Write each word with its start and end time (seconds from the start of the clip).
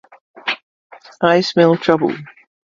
I 1.21 1.41
smell 1.41 1.77
trouble. 1.77 2.11